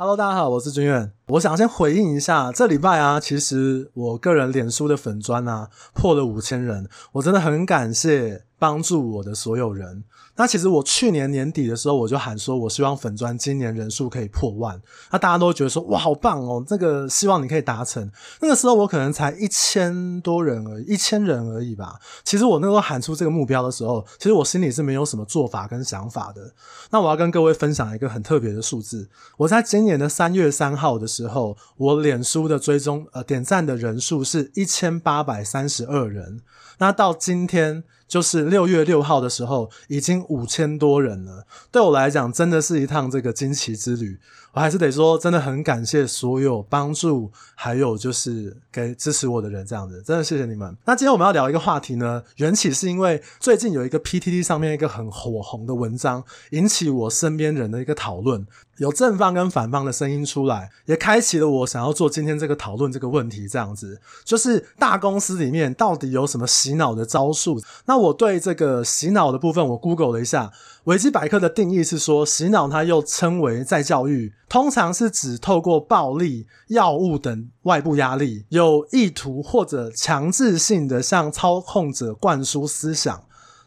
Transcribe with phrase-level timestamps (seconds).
[0.00, 1.17] Hello，大家好，我是君远。
[1.28, 10.04] 我想先回应一下，这礼拜啊，其实我个人脸书的粉专啊破了五千人，我真的很感谢帮助我的所有人。
[10.36, 14.80] 那其实我去年年底的时候，我就喊说，我希望粉专今年人数可以破万。
[15.10, 18.08] 那大家都觉得说，哇，好棒哦，这个希望你可以达成。
[18.40, 21.96] 那个时候我可能才一千多人而已，一千人而已吧。
[22.22, 26.54] 其实我那时候喊出这个目标的时候，其实我心里是没有什么做法跟想法的。
[26.90, 36.40] 那我要跟各位分享一个很特别的数字，我在今年的三月三号的时时候，我脸书的追踪呃点赞的人数是一千八百三十二人。
[36.78, 37.84] 那到今天。
[38.08, 41.44] 就是六月六号的时候，已经五千多人了。
[41.70, 44.18] 对我来讲，真的是一趟这个惊奇之旅。
[44.52, 50.76] 我还是得说，真的很感谢所有帮助，还有就是给支持我的人，这样子，真的谢谢你们。
[50.84, 58.44] 那今天我们要聊一个话题呢，缘起是因为最近有一个 PTT 上面一个很火红的文章，引起我身边人的一个讨论，
[58.78, 67.60] 有正方跟反方的声音出来，也开启了我想要做今天这个讨论这个问题，这样子，就是大公司里面到底有什么洗脑的招数？
[67.84, 70.50] 那我对这个洗脑的部分，我 Google 了一下。
[70.84, 83.22] 维基百科的定义是说，洗脑它又称为再教育，通常是指透过暴力、药物等外部压力，有意图或者强制性的向操控者灌输思想，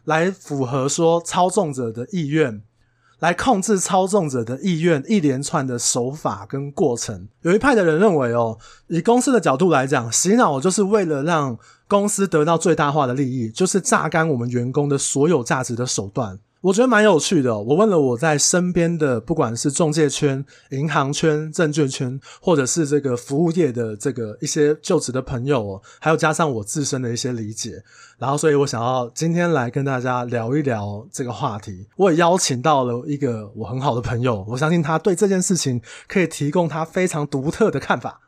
[0.05, 2.63] 来符合说操纵者的意愿，
[3.19, 7.27] 来控制操纵者的意愿，一连串的手法跟过程。
[7.43, 8.57] 有一派的人认为，哦，
[8.87, 11.55] 以公司的角度来讲，洗脑就是为了让
[11.87, 16.39] 公司得到最大化的利益，就是榨干我们员工的所有价值的手段。
[16.61, 17.57] 我觉得蛮有趣的。
[17.57, 27.83] 我问了我在身边的，不管是中介圈、银行圈、证券圈，或者是这个服务业的这个一些就职的朋友哦，还有加上我自身的一些理解，
[28.19, 31.87] 然后，所以我想要今天来跟大家聊一聊这个话题。
[31.97, 38.21] 我也邀请到了一个我很好的朋友，我相信他对这件事情可以提供他非常独特的看法。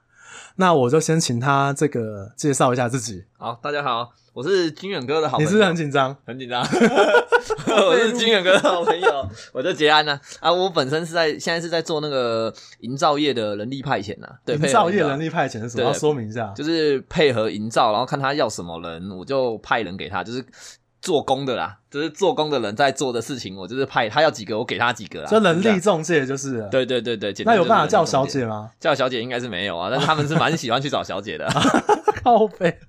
[0.55, 3.23] 那我就先请他这个介绍一下自己。
[3.37, 4.11] 好，大家好。
[4.33, 6.15] 我是金远哥的好朋友，你是不是很紧张？
[6.25, 6.63] 很紧张。
[7.69, 10.19] 我是金远哥的好朋友，我叫杰安呢。
[10.39, 14.27] 啊，我本身是在现在是在做那个营造业的人力派遣呐。
[14.45, 15.83] 对，营造业人力派遣是什么？
[15.83, 20.43] 要说明一下，就是配合营造，然后看他要什么人，我就派人给他，就是
[21.03, 21.77] 做工的啦。
[21.91, 25.27] 就是做工的人在做的事情，我就是派他要几个，我给他几个啦。
[25.29, 26.67] 这人力中介就是。
[26.71, 28.71] 对对对对，那有办法叫小姐吗？
[28.79, 31.47] 叫小姐应该是没有啊，但是他们是蛮喜欢去找小姐的。
[32.23, 32.79] 靠背。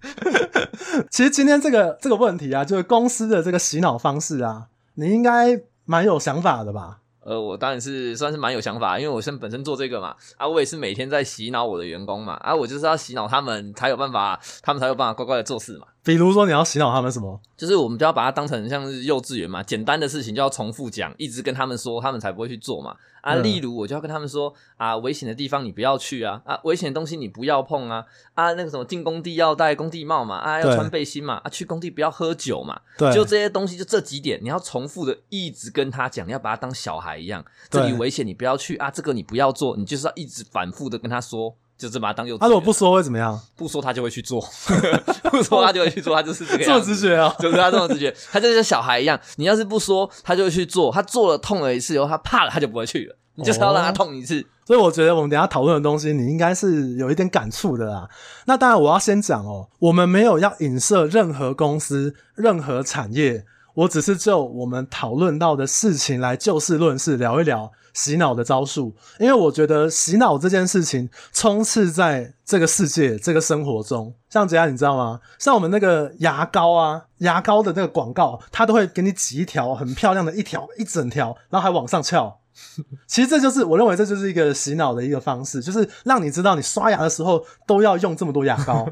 [1.11, 7.01] 其实今天这个这个问题啊，就是公司的这个洗脑方式啊，你应该蛮有想法的吧？
[7.25, 15.87] 呃，我当然是算是蛮有想法，因为我是本身做这个嘛，啊，我也是每天在洗脑我的员工嘛，啊，我就是要洗脑他们才有办法，他们才有办法乖乖的做事嘛。
[16.05, 17.41] 比如说你要洗脑他们什么？
[17.57, 22.95] 就是我们就要把它当成像是幼稚园嘛，简单的事情就要重复讲，一直跟他们说，他们才不会去做嘛。
[23.23, 28.05] 啊，例如我就要跟他们说啊，危险的地方你不要去啊，啊，危险的东西你不要碰啊，
[28.35, 41.57] 啊，那个什么进工地要戴工地帽嘛，啊，要穿背心嘛，啊，去工地不要喝酒嘛，对，就这些东西，就这几点，你要重复的一直跟他讲，你要把他当小孩一样，这里危险你不要去啊，这个你不要做，你就是要一直反复的跟他说。
[41.77, 42.39] 就是把他当幼。
[42.39, 43.39] 他如果不说会怎么样？
[43.57, 44.41] 不说他就会去做，
[45.31, 46.87] 不说他就会去做，他就是这个样子。
[46.87, 47.35] 这么直觉啊？
[47.39, 49.19] 就是他这么直觉，他就像小孩一样。
[49.37, 50.93] 你要是不说，他就会去做。
[50.93, 53.17] 他做了痛了一次以后，他怕了，他就不会去了。
[53.37, 54.41] 你就是要让他痛一次。
[54.41, 54.45] 哦。
[54.67, 58.09] 所以我觉得我们等一下讨论的东西，你应该是有一点感触的啦。
[58.47, 63.45] 那当然，我要先讲哦，我们没有要影射任何公司、任何产业。
[63.75, 74.15] 我只是就我们讨论到的事情来就事论事聊一聊洗脑的招数，因为我觉得洗脑这件事情充斥在这个世界、这个生活中。
[74.29, 75.21] 像这样，你知道吗？
[75.39, 82.41] 像我们那个牙膏啊，牙膏的那个广告，它都会给你挤一条很漂亮的一条一整条，然后还往上翘。
[83.09, 88.87] 其实这就是我认为这就是一个洗脑的一个方式，就是让你知道你刷牙的时候都要用这么多牙膏。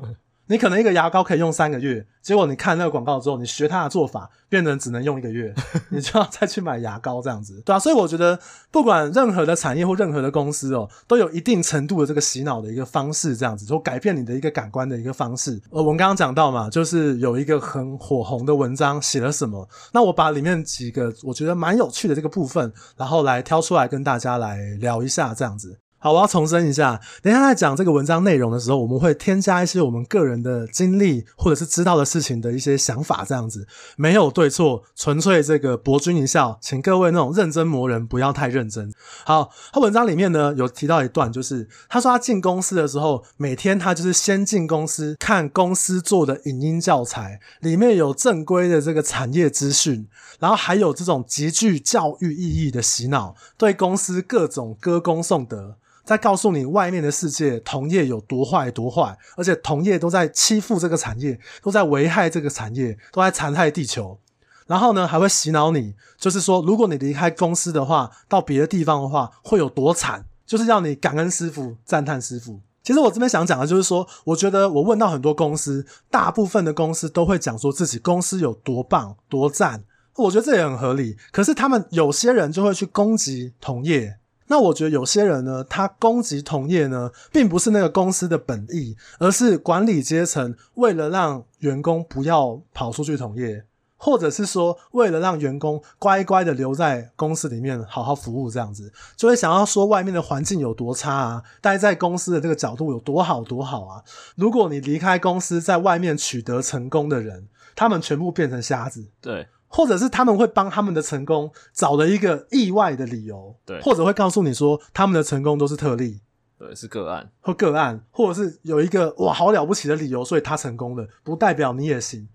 [0.46, 5.54] 你可能一个牙膏可以用三个月，结果你看那个广告之后，你学他的做法，变成只能用一个月，
[5.90, 8.38] 你就要再去买牙膏这样子，对啊，所以我觉得
[8.70, 15.60] 不管任何的产业或任何的公司哦，都有一定程度的这个洗脑的一个方式，这样子，就改变你的一个感官的一个方式。
[15.70, 25.78] 呃，我们刚刚讲到嘛，就是有一个很火红的文章写了什么，那我把里面几个我觉得蛮有趣的这个部分，然后来挑出来跟大家来聊一下这样子。
[26.02, 38.92] 好，我要重申一下，等一下在讲这个文章内容的时候，我们会添加一些我们个人的经历或者是知道的事情的一些想法，这样子没有对错，纯粹这个博君一笑，请各位那种认真磨人不要太认真。
[39.24, 50.08] 好，他文章里面呢有提到一段，就是他说他进公司的时候，每天他就是先进公司看公司做的影音教材，里面有正规的这个产业资讯，
[50.40, 55.76] 然后还有这种极具教育意义的洗脑，对公司各种歌功颂德。
[56.04, 64.18] 在告诉你外面的世界同业有多坏多坏，而且同业都在欺负这个产业，都在危害这个产业，都在残害地球。
[64.66, 72.60] 然后呢，还会洗脑你，就是说，如果你离开公司的话，到别的地方的话，会有多惨，就是要你感恩师傅，赞叹师傅。
[72.82, 79.84] 其实我这边想讲的就是说，我觉得我问到很多公司，大部分的公司都会讲说自己公司有多棒、多赞，
[80.16, 81.16] 我觉得这也很合理。
[81.30, 84.16] 可是他们有些人就会去攻击同业，
[84.46, 93.64] 那我觉得有些人呢，他攻击同业呢，并不是那个公司的本意，而是管理阶层为了让员工不要跑出去同业。
[94.04, 104.02] 或者是说，为了让员工乖乖的留在公司里面好好服务，这样子就会想要说外面的环境有多差啊，待在公司的这个角度有多好多好啊。
[104.34, 107.46] 如果你离开公司，在外面取得成功的人，
[107.76, 109.06] 他们全部变成瞎子。
[109.20, 113.56] 对，或者是他们会帮他们的成功找了一个意外的理由。
[113.64, 116.20] 对，或者会告诉你说他们的成功都是特例，
[116.58, 122.28] 对，是个案或个案，或者是有一个哇好了不起的理由，所以他成功了，不代表你也行。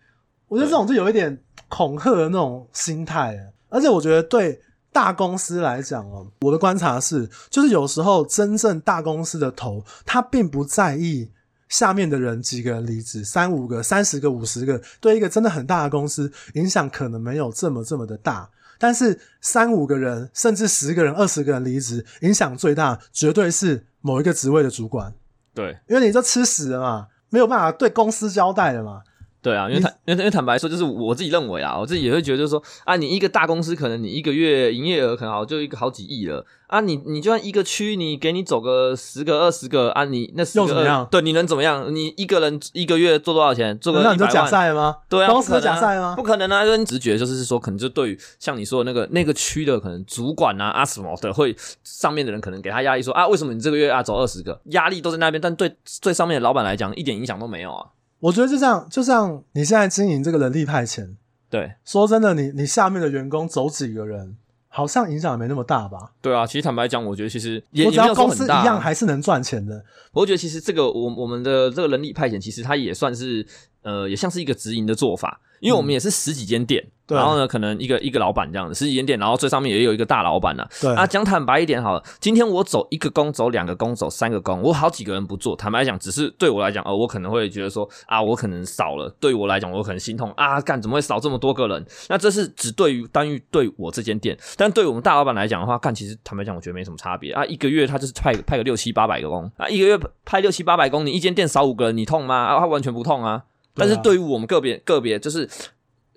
[0.47, 1.39] 我觉得这种就有一点
[1.69, 3.37] 恐吓的那种心态，
[3.69, 4.59] 而且我觉得对
[4.91, 11.29] 大公司来讲哦，我的观察是，就是有时候真正大公司的头，他并不在意
[11.69, 25.13] 下面的人几个人离职，三五个、三十个、五十个，对一个真的很大的公司影响可能没有这么这么的大，但是三五个人甚至十个人、二十个人离职，影响最大，绝对是某一个职位的主管。
[25.53, 29.01] 对，因为你就吃屎了嘛，没有办法对公司交代了嘛。
[29.41, 41.07] 对啊，因为坦因为因为坦白说，就是我自己认为啊，我自己也会觉得，就是说啊，你一个大公司，可能你一个月营业额可能好就一个好几亿了啊，你你就算一个区，你给你走个十个二十个啊，你那十怎么样？
[41.09, 41.93] 对，你能怎么样？
[41.95, 43.77] 你一个人一个月做多少钱？
[43.79, 44.97] 做个那你就假赛吗？
[45.07, 46.13] 对啊，公司假赛吗？
[46.15, 46.65] 不可能啊！
[46.65, 54.59] 因为直觉就是说，可能就对于像你说的那个那个区的可能主管啊啊什么的，会上面的人可能给他压力说啊，为什么你这个月啊走二十个？
[54.65, 57.85] 压力都在那边，但对最上面的老板来讲，一点影响都没有啊。
[58.19, 61.15] 我觉得就像就像你现在经营这个人力派遣，
[61.49, 64.35] 对，说真的，你你下面的员工走几个人，
[64.67, 66.13] 好像影响也没那么大吧？
[66.21, 69.83] 对啊，其实坦白讲，我觉得其实也我只要公司一样啊、还是能赚钱的。
[70.11, 73.45] 我觉得其实这个我我们的这个人力派遣，其实它也算是
[73.87, 76.83] 呃，也像是一个直营的做法，因为我们也是十几间店。
[76.83, 80.69] 嗯然后呢，可能一个一个老板这样子，十几间店，然后最上面也有一个大老板呐、啊。
[80.81, 85.55] 对啊，讲坦白一点好了，今天我走一个工，走两个工，走三个工，我好几个人不做。
[85.55, 89.09] 坦白讲，只是对我来讲，呃，我可能会觉得说啊，我可能少了。
[89.21, 91.85] 对我来讲，我可能心痛啊，干怎么会少这么多个人？
[92.09, 97.45] 那这是只对于单于对我这间店，但对我们大老板来讲的话，干其实坦白讲，我觉得没什么差别啊。
[97.45, 102.35] 一个月他就是派派个六七八百个工啊，一个月派六七八百工，你一间店少五个人，你痛吗？
[102.35, 103.45] 啊，他完全不痛啊。
[103.77, 105.49] 但是对于我们个别个别就是。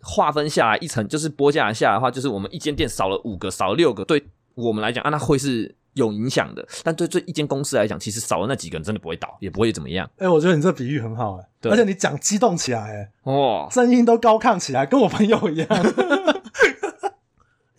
[0.02, 4.24] 划分下来一层，就是拨下来下来的话，就是我们一间店少了五个，少了六个，对
[4.54, 6.66] 我们来讲啊，那会是有影响的。
[6.82, 10.10] 但对这一间公司来讲，其实少了那几个人，真的不会倒，也不会怎么样。
[10.16, 15.68] 哎、欸，我觉得你这比喻很好、欸，哎，对，而且你讲激动起来、欸，哎，哦，声音都高亢起来，跟我朋友一样。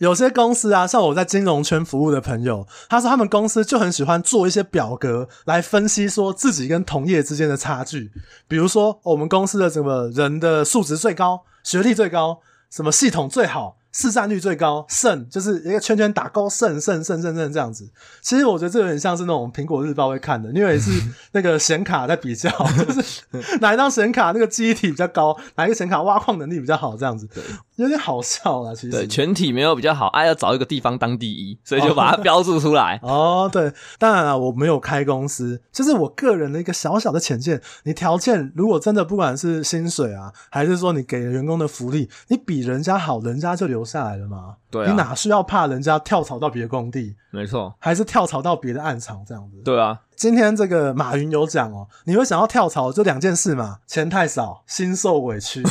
[0.02, 8.10] 有些公司啊，像我在金融圈服务的朋友，他说他们公司就很喜欢做一些表格来分析说自己跟同业之间的差距。
[8.48, 13.76] 比如说，我们公司的什么人的素质最高，学历最高，什么系统最好。
[13.94, 17.86] 市占率最高，胜就是一个圈圈打勾，胜胜胜胜胜这样子。
[18.22, 20.90] 其实我觉得这有点像是那种苹果日报会看的，因为是
[21.32, 22.48] 那个显卡在比较，
[22.88, 23.26] 就是
[23.60, 27.28] 哪一张显卡那个记忆体比较高，哪一个显卡挖矿能力比较好，这样子，
[27.76, 28.74] 有点好笑啦。
[28.74, 32.98] 其实对全体没有比较好，哎、啊，要找一个地方当第一，所以就把它标注出来。
[33.02, 37.60] 哦， 对，当然了，我没有开公司，就是我个人的一个小小的浅见。
[37.84, 43.82] 你条件如果真的不管是薪水啊，还是说你给员工的福利，你比人家好，人家就留。
[43.84, 44.56] 下来了吗？
[44.70, 47.16] 对、啊，你哪需要怕人家跳槽到别的工地？
[47.30, 49.60] 没错，还是跳槽到别的暗场这样子？
[49.64, 55.62] 对啊，今天这个马云有讲哦，你会想要跳槽就两件事嘛，钱太少，心受委屈。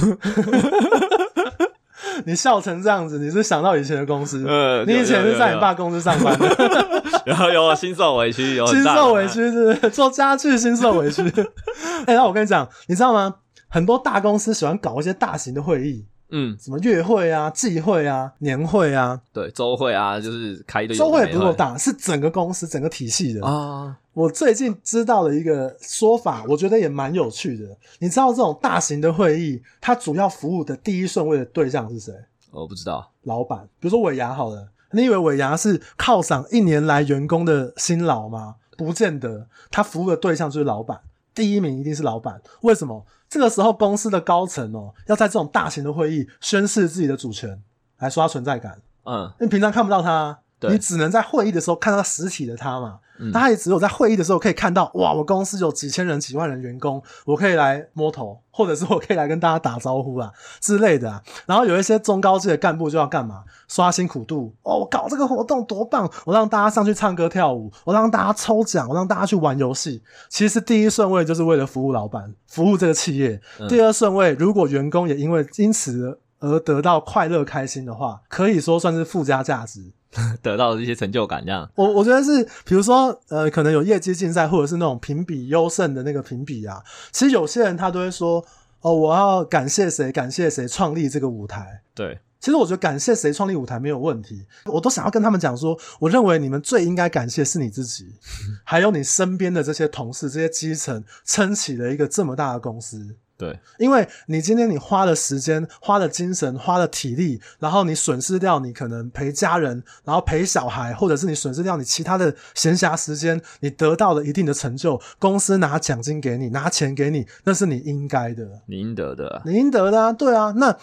[2.25, 4.45] 你笑成这样子，你是想到以前的公司？
[4.47, 11.21] 呃，你以前是在你爸公司上班的，然 后有心受委屈，有心受委屈是，是做家具心受委屈。
[12.05, 13.35] 哎、欸，那我跟你讲，你知道吗？
[13.67, 16.05] 很多大公司喜欢搞一些大型的会议。
[16.33, 20.95] 嗯，什么月会啊、季会啊、年会啊，对，周会啊，就是开一堆。
[20.95, 23.95] 周会不够大，是整个公司、整个体系的啊。
[24.13, 27.65] 我最近知道了一个说法，我觉得也蛮有趣的。
[27.99, 32.13] 你知道这种大型的会议，它主要服务的第一顺位的对象是谁？
[32.51, 33.09] 我不知道。
[33.23, 38.55] 老板，比如说尾牙好了，你以为尾牙是犒赏一年来员工的辛劳吗？
[38.77, 40.99] 不见得，他服务的对象就是老板，
[41.33, 42.41] 第一名一定是老板。
[42.61, 43.05] 为什么？
[43.29, 47.61] 这个时候，公司的高层哦，要在这种大型的会议宣示自己的主权，
[47.99, 48.81] 来刷存在感。
[49.05, 50.39] 嗯，因为平常看不到他，
[50.69, 52.99] 你只能在会议的时候看到实体的他嘛。
[53.21, 61.21] 嗯、他也只有在会议的时候可以看到，哇，我公司有几千人、几万人员工，我可以来摸头，或者是我可以来跟大家打招呼啊之类的啊。
[61.45, 63.43] 然后有一些中高级的干部就要干嘛？
[63.67, 70.01] 刷辛苦度哦，我搞这个活动多棒，我让大家上去唱歌跳舞，我让大家抽奖，我让大家去玩游戏。
[70.27, 73.39] 其实第一顺位就是为了服务老板，服务这个企业。
[73.59, 79.93] 嗯、第二顺位，如果员工也因为因此而得到快乐开心的话，可以说算是附加价值。
[80.41, 81.69] 得到的一些成就感，这样。
[81.75, 86.81] 我我觉得是，比如说，呃，可能有业绩竞赛，或者是那种评比优胜的那个评比啊。
[87.11, 88.45] 其实有些人他都会说，
[88.81, 91.81] 哦，我要感谢谁，感谢谁创立这个舞台。
[91.95, 98.15] 对，其实我觉得感谢谁创立舞台没有问题，我都想要跟他们讲说，我认为你们最应该感谢是你自己，
[98.65, 103.15] 还有你身边的这些同事，这些基层撑起了一个这么大的公司。
[103.41, 119.99] 对，因为你今天你花了时间、花了精神、花了体力，然后你损失掉你可能陪家人，然后陪小孩，或者是你损失掉你其他的闲暇时间，你得到了一定的成就，公司拿奖金给你，拿钱给你，那是你应该的，你应得的啊，你应得的。
[119.99, 120.77] 啊，对啊，那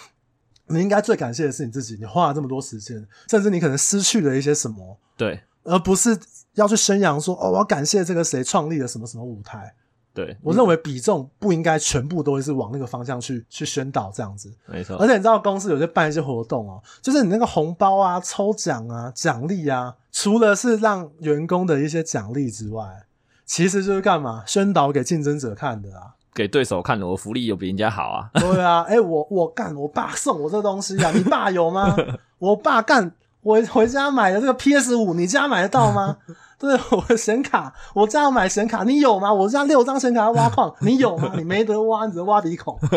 [0.66, 6.18] 你应该最感谢的是你自己，你花了这么多时间，甚至你可能失去了一些什么，对，而不是
[6.54, 9.72] 要去宣扬说哦，我要感谢这个谁创立了什么什么舞台。
[10.18, 14.96] 对，我认为比重不应该全部都是往那个方向去去宣导这样子，没错。
[14.96, 23.04] 而且你知道公司有些办一些活动哦，就是你那个红包啊、抽奖啊、奖励啊，除了是让员工的一些奖励之外，
[23.46, 24.42] 其实就是干嘛？
[24.44, 28.28] 宣导给竞争者看的啊，给对手看的，我福利有比人家好啊。
[28.34, 31.96] 对啊，哎、欸，我我干，我爸送我这东西啊，你爸有吗？
[32.40, 36.16] 我爸干，我回家买的这个 PS 五，你家买得到吗？
[36.60, 39.32] 对，我的显卡，我这样买显卡，你有吗？
[39.32, 41.32] 我家六张显卡要挖矿，你有吗？
[41.36, 42.76] 你没得挖，你只能挖鼻孔。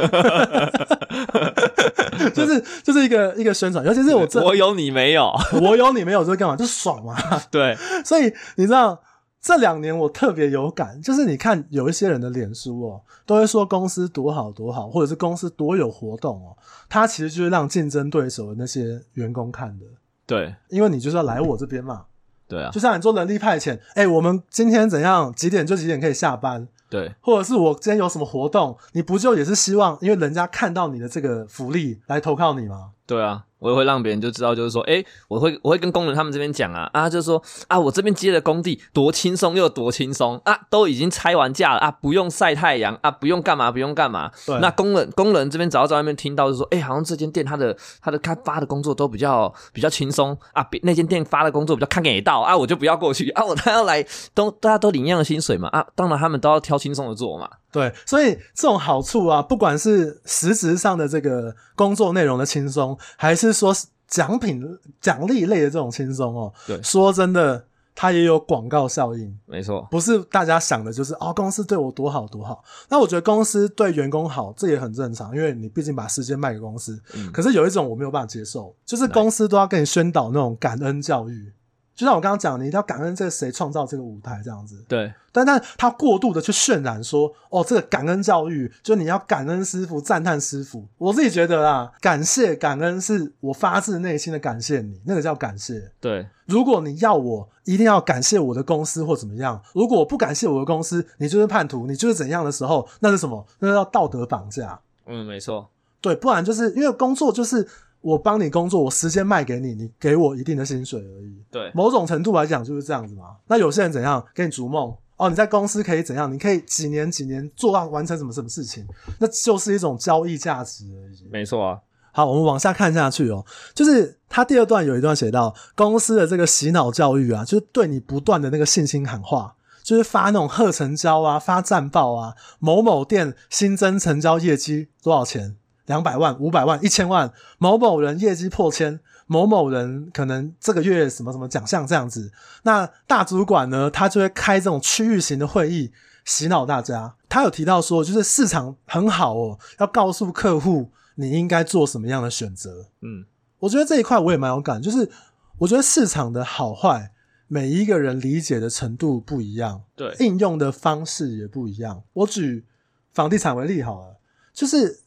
[2.33, 6.55] 就是就是一个一个宣传，尤其是我这我有你没有，我有你没有，这干嘛？
[6.55, 7.15] 就爽嘛。
[7.51, 8.99] 对，所以你知道
[9.39, 16.57] 这两年我特别有感，就是你看有一些人的脸书哦，都会说公司多好多好，或者是公司多有活动哦，
[16.89, 19.85] 他其实就是让竞争对手的那些员工看的。
[20.25, 22.05] 对，因为你就是要来我这边嘛。
[22.51, 25.31] 对啊，就像你做人力派遣，哎、欸，我们今天怎样？
[25.33, 26.67] 几点就几点可以下班？
[26.89, 32.89] 对，或者是我今天有什么活动，你不就也是希望，因为人家看到你的这个福利来投靠你吗？
[33.05, 33.43] 对啊。
[33.61, 44.31] 我也会让别人就知道，就是说，诶，我会我会跟工人他们这边讲啊，啊，就是说，啊，我这边接的工地多轻松又多轻松啊，都已经拆完架了啊，不用晒太阳啊，不用干嘛不用干嘛。
[44.47, 44.59] 对。
[44.59, 54.03] 那工人工人这边只要在外面听到，就是说，诶，好像这间店他的他的开发的工作都比较比较轻松啊，比那间店发的工作比较看给到啊，我就不要过去啊，我他要来
[54.33, 57.47] 都大家都领一样的薪水嘛啊，当然他们都要挑轻松的做嘛。
[57.71, 63.73] 对，所以这种好处啊，不管是实质上的这个工作内容的轻松，还是说
[64.07, 64.61] 奖品
[64.99, 72.61] 奖励类的这种轻松哦，对，说真的，它也有广告效应，没错，不是大家想的就是哦，公司对我多好多好。
[72.89, 77.01] 那我觉得公司对员工好，这也很正常，因为你毕竟把时间卖给公司。
[77.13, 81.53] 嗯，可是有一种我没有办法接受，就是公司都要跟你宣导那种感恩教育。
[81.93, 84.83] 就像我刚刚讲，你一定要感恩这个谁创造这个舞台这样子。
[84.87, 90.87] 对，但但他过度的去渲染说，哦，这个感恩教育，就你要感恩师傅，赞叹师傅。
[90.97, 95.91] 我自己觉得啊，感谢感恩是我发自内心的感谢你，那个叫感谢。
[95.99, 103.45] 对，如果你要我一定要感谢我的公司或怎么样，如果我不感谢我的公司，你就是叛徒，你就是怎样的时候，那是什么？
[103.59, 104.79] 那叫道德绑架。
[105.05, 105.69] 嗯，没错。
[105.99, 107.67] 对，不然就是因为工作就是。
[108.01, 111.41] 我帮你工作，我时间卖给你，你给我一定的薪水而已。
[111.51, 113.37] 对，某种程度来讲就是这样子嘛。
[113.47, 115.29] 那有些人怎样给你逐梦哦？
[115.29, 116.33] 你在公司可以怎样？
[116.33, 118.85] 你可以几年几年做到完成什么什么事情？
[119.19, 121.29] 那就是一种交易价值而已。
[121.31, 121.79] 没错啊。
[122.11, 123.45] 好，我们往下看下去哦。
[123.73, 135.55] 就是他第二段有一段写到公司的这个洗脑教育啊，就是对你不断的那个信心喊话，就是发那种贺成交啊，发战报啊，某某店新增成交业绩多少钱？
[135.91, 142.31] 两百万、五百万、一千万，某某人业绩破千，某某人可能这个月什么什么奖项这样子，
[142.63, 145.91] 那大主管呢，他就会开这种区域型的会议，
[146.23, 147.13] 洗脑大家。
[147.27, 152.85] 他有提到说，就是市场很好哦，要告诉客户你应该做什么样的选择。
[153.01, 153.25] 嗯，
[153.59, 155.11] 我觉得这一块我也蛮有感，就是
[155.57, 157.11] 我觉得市场的好坏，
[157.47, 162.01] 每一个人理解的程度不一样，对，应用的方式也不一样。
[162.13, 162.65] 我举
[163.11, 164.15] 房地产为例好了，
[164.53, 165.00] 就是。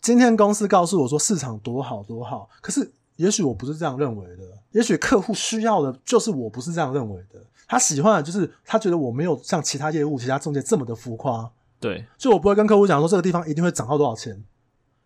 [0.00, 4.42] 今天公司告诉我说市场多好多好，可是也许我不是这样认为的，
[4.72, 7.38] 也许客户需要的就是我不是这样认为的，
[7.68, 14.42] 他喜欢的就是他觉得我没有像其他业务、其他中介这么的浮夸，对，就我不会跟客户讲说这个地方一定会涨到多少钱，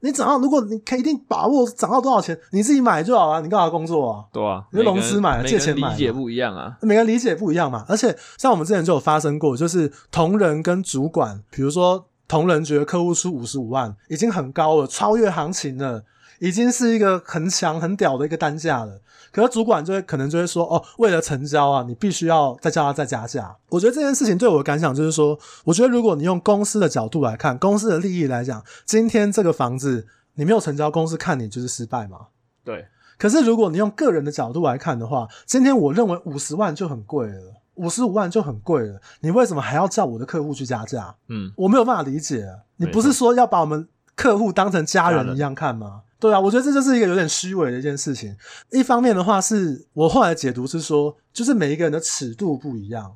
[0.00, 4.24] 你涨到，如果你可以一定把握涨到多少钱，你自己买就好了，你干嘛工作啊？
[4.32, 7.84] 对啊，你就融资买，借钱买，理解不一样啊，每个人理解不一样嘛。
[7.88, 16.02] 而且像我们之前就有发生过，就是同仁跟主管，比如说同仁觉得客户出五十五万已经很高了，超越行情了，
[16.40, 19.00] 已经是一个很强很屌的一个单价了。
[19.30, 23.56] 可是主管就会可能就会说，哦，为了成交啊，你必须要再叫他再加价。
[23.68, 32.18] 我觉得这件事情对我的感想就是说，我觉得如果你用公司的角度来看，公司的利益来讲，今天这个房子你没有成交，公司看你就是失败嘛。
[32.64, 32.84] 对。
[33.16, 41.14] 可是如果你用个人的角度来看的话，今天我认为五十万就很贵了，五十五万就很贵了，你为什么还要叫我的客户去加价？
[41.28, 42.46] 嗯，我没有办法理解。
[42.76, 46.02] 你不是说要把我们客户当成家人一样看吗？
[46.20, 48.34] 对啊，我觉得这就是一个有点虚伪的一件事情。
[48.70, 53.14] 一方面的话，是我后来解读是说，就是每一个人的尺度不一样。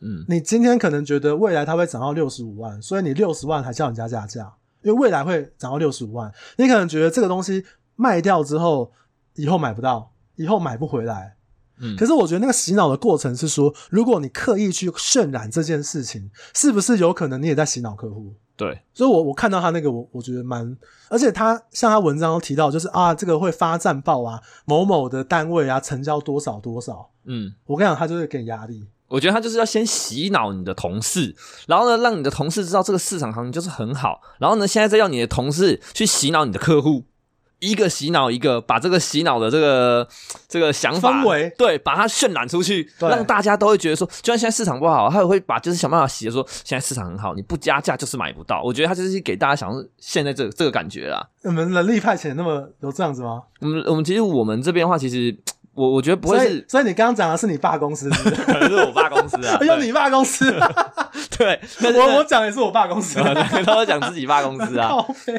[0.00, 6.30] 嗯，你今天可能觉得未来它会涨到六十五万，所以你六十万还叫人家加价，因为未来会涨到六十五万。
[6.56, 7.64] 你可能觉得这个东西
[7.96, 8.92] 卖掉之后，
[9.34, 11.33] 以后买不到，以后买不回来。
[11.78, 18.34] 嗯，可是我觉得那个洗脑的过程是说，如果你刻意去渲染这件事情，是不是有可能你也在洗脑客户？
[18.56, 20.76] 对，所以我，我我看到他那个，我我觉得蛮，
[21.08, 28.86] 而且他像他文章都提到，就是啊，这个会发战报啊，某某的单位啊，成交多少多少，嗯，我跟你讲，他就是给压力。
[29.08, 31.34] 我觉得他就是要先洗脑你的同事，
[31.66, 37.04] 然后呢，让你的同事知道这个市场行情就是很好，然后呢，现在再要你的同事去洗脑你的客户。
[37.70, 40.06] 一个洗脑一个，把这个洗脑的这个
[40.48, 48.62] 这个想法氛围，对，把它渲染出去，让大家都会觉得说，就算现在市场不好，他也会把就是想办法洗的说，现在市场很好，你不加价就是买不到。
[48.62, 51.26] 我觉得他就是给大家想现在这个这个感觉啦。
[51.42, 53.42] 你们人力派遣那么有这样子吗？
[53.60, 55.36] 我们我们其实我们这边的话，其实。
[55.74, 58.36] 我我觉得不会是，所以，所以你刚刚讲的是你爸公司是不是？
[58.44, 60.52] 可能是我爸公司啊， 用你爸公司，
[61.36, 64.94] 对，我我讲也是我爸公司，他都讲自己爸公司啊，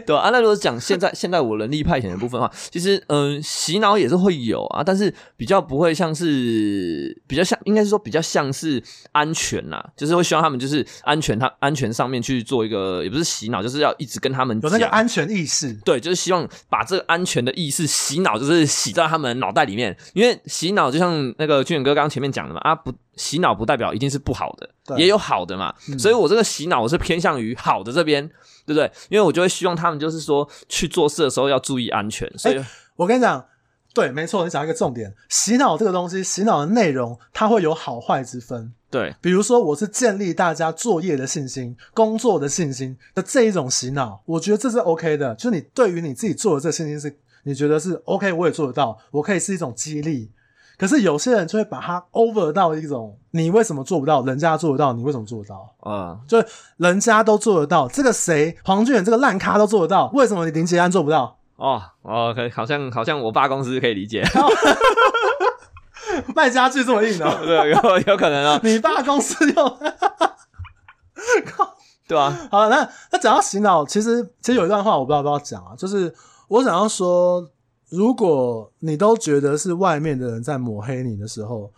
[0.05, 8.81] 对啊，那如果讲现在现在我人力派遣的部分的话，其实嗯、呃，洗脑也是会有啊，但是比较不会像是比较像，应该是说比较像是
[9.13, 20.24] 安全呐，就是会希望他们就是安全，他安全上面去做一个，也不是洗脑，就是要一直跟他们有那个安全意识，对，就是希望把这个安全的意识洗脑，就是洗在他们脑袋里面，因为。
[20.25, 28.27] 因为洗脑就像那个俊远哥刚刚前面讲的嘛，啊不，洗脑不代表一定是不好的，也有好的嘛，嗯、所以我这个洗脑我是偏向于好的这边，
[28.65, 28.91] 对不对？
[29.09, 32.27] 因为我就会希望他们就是说去做事的时候要注意安全。
[32.37, 33.45] 所以，欸、我跟你讲，
[33.93, 38.73] 对，没错，你讲一个重点，洗脑这个东西，洗脑的内容它会有好坏之分。
[38.89, 47.19] 对，比如说我是建立大家作业的信心、工作的信心的这一种洗脑，我觉得这是 OK 的，就是你对于你自己做的这信心是。
[47.45, 50.31] 你觉得是 OK，我也做得到，我可以是一种激励。
[50.77, 54.21] 可是有些人就会把它 over 到一种，你为什么做不到？
[54.23, 55.73] 人家做得到，你为什么做得到？
[55.85, 56.43] 嗯，就
[56.75, 61.37] 人家都做得到，这个谁黄俊远这个烂咖都做得到，为什么你林杰安做不到？
[61.55, 64.21] 哦，OK，好像好像我爸公司可以理解，
[66.35, 69.79] 卖家具这么硬哦，对，有有可能啊， 你爸公司又，
[72.05, 76.13] 对啊，好了，那那讲到洗脑，其实其实有一段话我不知道要不要讲啊，就是。
[76.47, 77.49] 我想要说，
[77.89, 81.71] 如果你都觉得是外面的人在抹黑你的时候，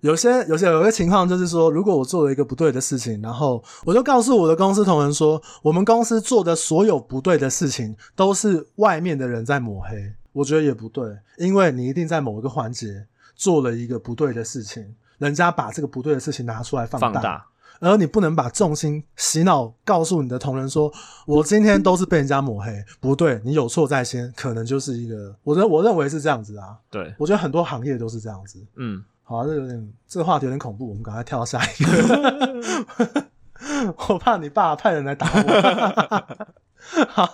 [0.00, 16.86] 有些有些有些情况就是说，如果我做了一个不对的事情，然后我就告诉我的公司同仁说，我们公司做的所有不对的事情都是外面的人在抹黑，我觉得也不对，因为你一定在某一个环节做了一个不对的事情，人家把这个不对的事情拿出来。
[16.86, 17.46] 放大
[17.90, 20.92] 而你不能把重心洗脑，告诉你的同仁说
[21.26, 26.76] ：“我今天都是被人家抹黑，不对，你有错在先，可能就是一个，我认我认为是这样子啊。
[26.88, 28.64] 对，我觉得很多行业都是这样子。
[28.76, 33.24] 嗯，好啊，这有点这个话题有点恐怖，我们赶快跳到下一个。
[34.08, 36.46] 我怕你爸派人来打我。
[37.10, 37.26] 好，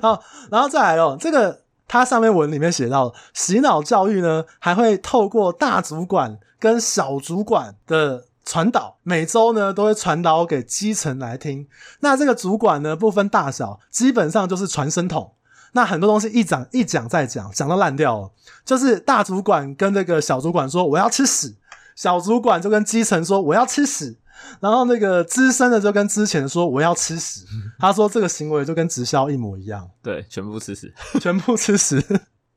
[0.00, 8.26] 好，然后再来哦，这个它上面文里面写到，洗脑教育呢，还会透过大主管跟小主管的。
[8.44, 11.66] 传导每周呢都会传导给基层来听，
[12.00, 15.32] 那这个主管呢不分大小，基本上就是传声筒。
[15.74, 18.30] 那很多东西一讲一讲再讲，讲到烂掉了。
[18.64, 21.56] 就是大主管跟这个小主管说我要吃屎，
[21.96, 24.18] 小主管就跟基层说我要吃屎，
[24.60, 27.46] 然后那个资深的就跟之前说我要吃屎。
[27.78, 32.04] 他说这个行为就跟直销一模一样，对，全部吃屎，全部吃屎。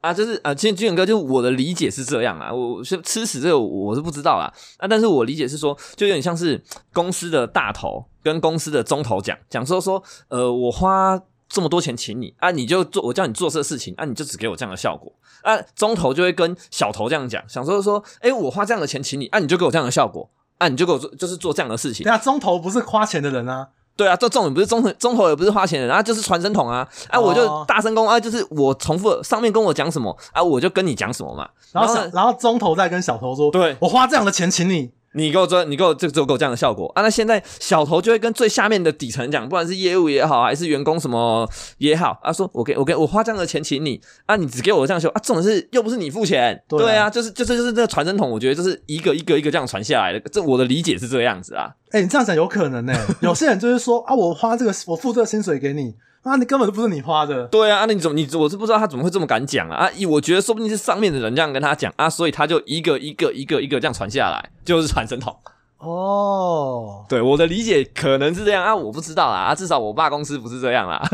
[0.06, 6.64] 啊，就是啊，其实军远哥，就我的理解是这样啊，我是吃屎这个我是不知道啦，啊，但是我理解是说，就有点像是
[6.94, 22.04] 公司的大头跟公司的中头讲讲说说，呃，我花这么多钱请你啊，你就做我叫你做这个事情啊，你就只给我这样的效果啊，中头就会跟小头这样讲，想说说，哎，我花这样的钱请你啊，你就给我这样的效果啊，你就给我做就是做这样的事情。
[22.04, 23.70] 对啊，中头不是花钱的人啊。
[23.98, 31.48] 对啊，这重点不是中中头也不是花钱的，然后就是传声筒啊，哎、啊，我就大声公啊，就是我重复上面跟我讲什么啊，我就跟你讲什么嘛。
[31.72, 34.92] 然后然后，然后中头再跟小头说，对，我花这样的钱请你。
[35.16, 37.02] 你给我做，你给我这就给我这样的效果啊！
[37.02, 51.72] 那现在小头就会跟最下面的底层讲，不管是业务也好，还是员工什么也好，啊，说我给我给我花这样的钱请你啊，你只给我这样修啊，这种是又不是你付钱，对啊，就是就这就是这个传声筒，我觉得就是一个一个一个这样传下来的，这我的理解是这个样子啊。
[51.92, 55.96] 哎、欸，你这样讲有可能呢、欸，有些人就是说啊，我花这个我付这个薪水给你。
[56.26, 57.46] 啊，你根本就不是你花的。
[57.46, 59.86] 对啊，那你怎么你我是不知道他怎么会这么敢讲啊？
[59.86, 65.38] 啊，我觉得说不定是上面的人这样跟他讲啊，所以他就一个一个一个一个这样传下来，就是传声筒。
[65.78, 71.08] 哦，对，我的理解可能是这样啊，我不知道啦啊，至少我爸公司不是这样啦。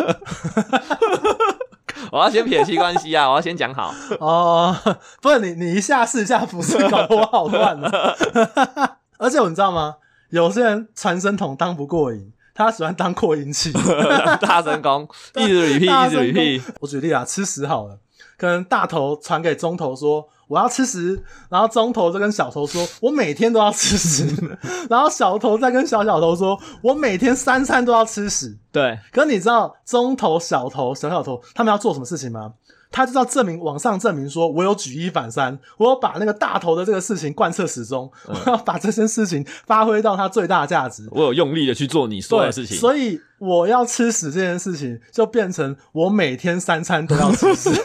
[2.09, 4.73] 我要先撇清关系啊，我要先讲好哦，
[5.21, 8.15] 不是你你一下是一下不是，搞得我好乱了。
[9.19, 9.95] 而且你知道吗？
[10.29, 12.31] 有些人传声筒当不过瘾。
[12.53, 13.71] 他喜欢当扩音器，
[14.41, 16.61] 大声公， 一直 repeat，一直 repeat。
[16.79, 17.97] 我举例啊，吃屎好了，
[18.37, 24.27] 可能大头传给中头说我要吃屎，然后中头就跟小头说我每天都要吃屎，
[24.89, 28.57] 然后小头再跟小小头说我每天三餐都要吃屎。
[28.71, 32.53] 对，可是你知道中头、小头、小小头他们要做什么事情吗？
[32.91, 41.07] 他就要证明，往上证明说，我有举一反三，我有把那个大头的这个事情贯彻始终，嗯、我要把这件事情发挥到它最大价值。
[41.11, 47.69] 我有用力的去做你说的事情，所以我要吃屎这件事情就变成我每天三餐都要吃屎。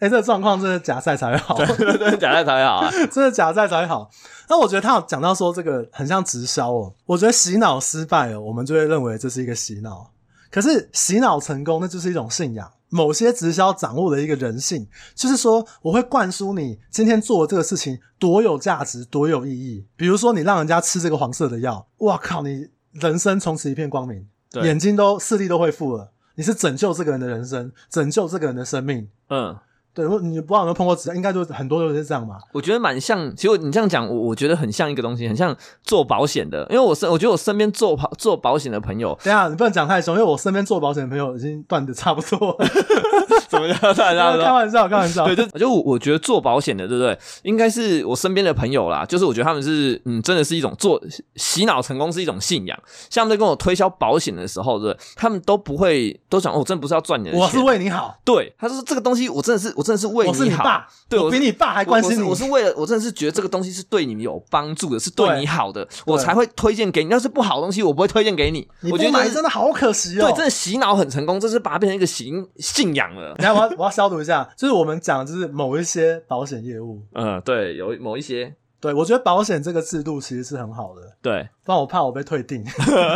[0.00, 2.90] 哎、欸，这个状况真的假赛才会好， 真的假赛才会好啊！
[3.10, 4.08] 真的假赛才会好。
[4.48, 10.10] 那我觉得他有讲到说这个很像直销哦，我觉得洗脑失败哦，我们就会认为这是一个洗脑。
[10.50, 12.66] 可是洗脑成功，那就是一种信仰。
[12.90, 19.86] 某些直销掌握的一个人性，就是说，我会灌输你今天做的这个事情多有价值、多有意义。
[19.96, 24.26] 比如说，你让人家吃这个黄色的药，哇靠，你人生从此一片光明，
[24.62, 26.12] 眼睛都视力都恢复了。
[26.34, 29.08] 你是拯救这个人的人生，拯救这个人的生命。
[29.28, 29.56] 嗯。
[29.92, 32.36] 对，你不知道有没有碰过直销，应该就很多都是这样吧。
[32.52, 36.66] 我觉得蛮像，其实你这样讲，我我觉得很像一个东西，很像做保险的。
[36.70, 42.66] 因为我身，我觉得我身边做保做保险的朋友，等一下你不能讲太凶，因为我身边做保险的朋友已经断的差不多了。
[43.48, 43.76] 怎么样？
[43.80, 45.26] 开玩笑， 开玩笑，开玩笑。
[45.26, 47.18] 对，就就我觉得做保险的，对不对？
[47.42, 49.04] 应该是我身边的朋友啦。
[49.04, 51.02] 就是我觉得他们是，嗯，真的是一种做
[51.34, 52.78] 洗脑成功是一种信仰。
[53.08, 58.16] 像在跟我推销保险的时候，对，他们都不会都讲，我真的不是要赚你的钱，我是为你好。
[58.24, 60.62] 对，他说这个东西，我真的是，我真的是为你好。
[60.62, 62.22] 爸，对我，比你爸还关心你。
[62.22, 67.08] 我是，我是为了，我真的是觉得这个东西是对你有帮助的，是对你好的，我才会推荐给你。
[67.08, 68.68] 要是不好的东西，我不会推荐给你。
[68.80, 70.28] 你不买买真的好可惜哦。
[70.28, 73.34] 对，真的洗脑很成功，这是把它变成一个信信仰了。
[73.38, 77.00] 来，我要我要消毒一下，就是我们讲就是某一些保险业务。
[77.16, 78.54] 嗯，对，有某一些。
[78.80, 81.02] 对，我觉得保险这个制度其实是很好的。
[81.20, 82.64] 对，不然我怕我被退订，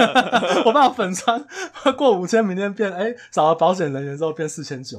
[0.66, 1.42] 我怕我粉专
[1.96, 4.98] 过五千，明天变哎，找了保险人员之后变四千九。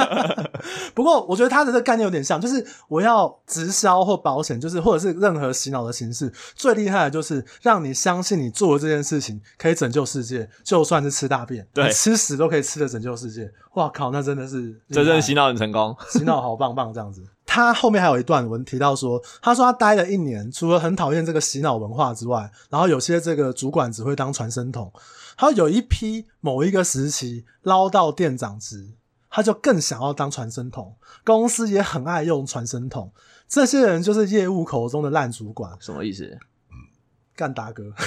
[0.94, 13.50] 不过我觉得他的这个概念有点像，就是我要直销或保险，就是或者是任何洗脑的形式，最厉害的就是让你相信你做的这件事情可以拯救世界，就算是吃大便，对，吃屎都可以吃的拯救世界。
[13.74, 17.22] 哇靠，那真的是真正洗脑很成功，洗脑好棒棒这样子。
[17.50, 24.92] 他后面还有一段文提到说，他说他待了一年，除了很讨厌这个洗脑文化之外，然后有些这个主管只会当传声筒。
[25.34, 28.90] 他有一批某一个时期捞到店长职，
[29.30, 30.94] 他就更想要当传声筒。
[31.24, 33.10] 公司也很爱用传声筒，
[33.48, 35.72] 这些人就是业务口中的烂主管。
[35.80, 36.38] 什么意思？
[37.34, 37.84] 干大哥。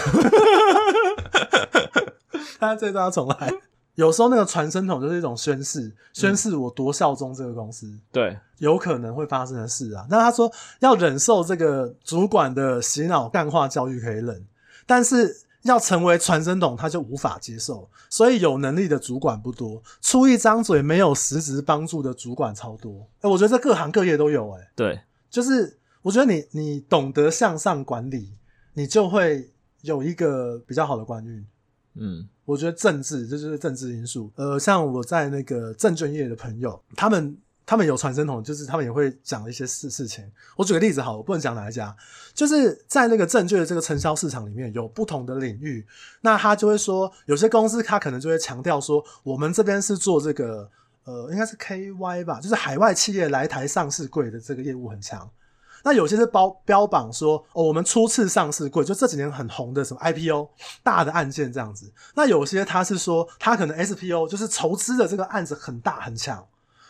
[2.60, 3.52] 他这段要重来。
[4.02, 7.88] 有时候那个传声筒就是一种宣誓，宣誓我多效忠这个公司。
[8.12, 10.08] 对，有可能会发生的事啊。
[10.10, 14.44] 那他说要忍受这个主管的洗脑干化教育可以忍，
[14.88, 17.88] 但是要成为传声筒他就无法接受。
[18.10, 23.08] 所以有能力的主管不多，出一张嘴没有实质帮助的主管超多。
[23.22, 24.52] 哎，我觉得这各行各业都有。
[24.54, 28.34] 诶对，就是我觉得你你懂得向上管理，
[28.74, 31.46] 你就会有一个比较好的官运。
[31.96, 32.28] 嗯。
[32.44, 34.30] 我觉得政治这就是政治因素。
[34.36, 40.30] 呃，像我在那个证券业的朋友，他们他们有传声筒，就是他们也会讲一些事事情。
[40.58, 41.96] 我举个例子好，我不能讲哪一家，
[42.34, 45.86] 就是在那个证券的这个承销市场里面有不同的领域，
[46.20, 50.70] 那他就会说，有些公司他可能就会强调说，我们这边是做这个
[51.06, 55.30] 呃，应该是 KY 吧，就是海外企业来台上市柜的这个业务很强。
[55.84, 60.50] 那有些是包标榜说，哦，我们初次上市贵，就这几年很红的什么 IPO
[60.84, 61.92] 大的案件这样子。
[62.16, 66.46] 那有些他是说，他可能 SPO 就是筹资的这个案子很大很强，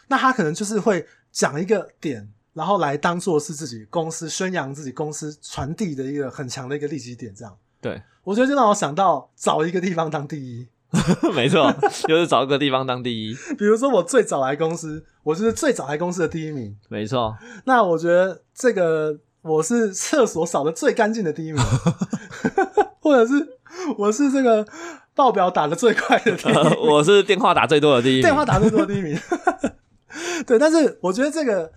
[0.08, 7.58] 那他可能就是会讲一个点，然后来当做是自己公司宣扬自己公司传递的一个很强的一个利基点这样。
[7.80, 10.68] 对，我觉得就让我想到找一个地方当第一。
[11.34, 11.74] 没错，
[12.08, 13.34] 就是找一个地方当第一。
[13.58, 16.76] 比如说我最早来公司，我就是最早来公司的第一名。
[16.90, 17.36] 没错。
[17.64, 21.64] 那我觉得这个我是厕所扫的最干净的第一名，
[23.00, 23.58] 或者是
[23.98, 24.68] 我是这个
[25.16, 29.18] 报表打的最快的第一名， 呃，我是电话打最多的第一名，电话打最多的第一名。
[30.46, 31.72] 对，但是我觉得这个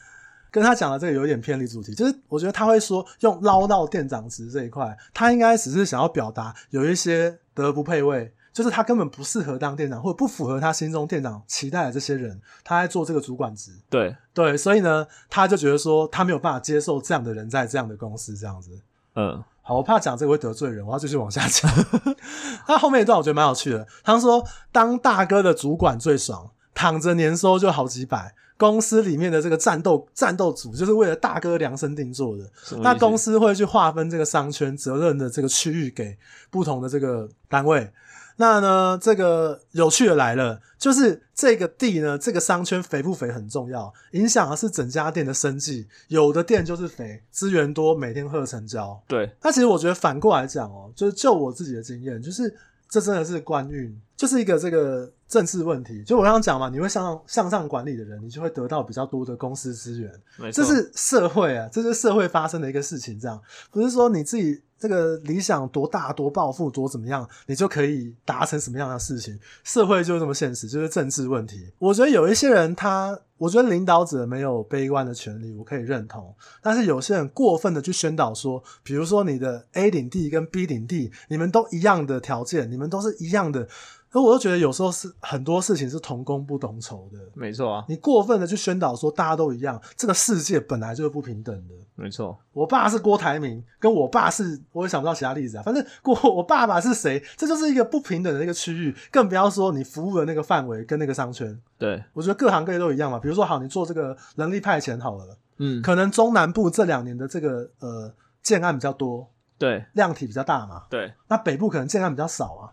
[0.50, 8.34] 跟他讲的这个有点偏离主题，就是我觉得他会说用捞到店长职这一块，他应该只是想要表达有一些德不配位。
[8.54, 13.72] 就是他根本不适合当店长，或者不符合他心中店长期待的这些人，他在做这个主管职。
[13.90, 18.70] 对对，所以呢，他就觉得说他没有办法接受这样的人在这样的公司这样子。
[19.16, 21.68] 嗯，好，我怕讲这个会得罪人，我要继续往下讲。
[22.64, 28.34] 他后面一段我觉得蛮有趣的，他说当大哥的主管最爽，躺着年收就好几百。
[28.56, 32.48] 公司里面的这个战斗战斗组，就是为了大哥量身定做的。
[32.82, 36.16] 那公司会去划分这个商圈责任的这个区域给
[36.50, 37.92] 不同的这个单位。
[38.36, 45.86] 那呢，这个有趣的来了，就是这个地呢，这个商圈肥不肥很重要，影响的是整家店的生计。
[46.08, 49.00] 有的店就是肥，资源多，每天喝成交。
[49.06, 49.30] 对。
[49.42, 52.52] 那其实我觉得反过来讲哦，就是就我自己的经验，就是
[52.88, 56.02] 这真的是官运，就是一个这个政治问题。
[56.04, 60.52] 就我刚刚讲嘛，你会向上向上管理的人，你就会得到比较多的公司资源。
[60.52, 64.62] 这是社会啊，这是社会发生的一个事情，这样不是说你自己。
[64.76, 69.38] 这个理想多大、多抱负、多怎么样，你就可以达成什么样的事情？
[69.62, 71.72] 社会就是这么现实，就是政治问题。
[71.78, 76.34] 我觉得有一些人他，他我觉得领导者没有悲观的权利，我可以认同。
[76.60, 83.66] 但是有些人过分的去宣导说，比如说你的 A 领地跟 B 领地，你们都一样的条件，你们都是一样的。
[84.12, 87.18] 那我就觉得有时候是很多事情是同工不同酬的。
[87.34, 91.74] 没错啊，你过分的去宣导说大家都一样，这个世界本来就是不平等的。
[91.96, 95.62] 没错，我爸是郭台铭，跟我爸是，我也想不到其他例子啊。
[95.62, 101.56] 反正郭我爸爸是谁，这就是一个不平等的一个区域，更不要说你服务的那个范围跟那个商圈。
[101.78, 103.18] 对，我觉得各行各业都一样嘛。
[103.18, 112.72] 比如说，好，你做这个人力派遣好了，嗯，可能中南部这两年的这个呃建案比较多，对，量体比较大嘛，对，那北部可能建案比较少啊。